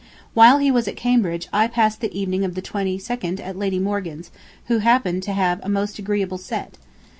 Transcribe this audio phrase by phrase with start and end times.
[0.33, 4.31] While he was at Cambridge I passed the evening of the 22nd at Lady Morgan's,
[4.65, 6.79] who happened to have a most agreeable set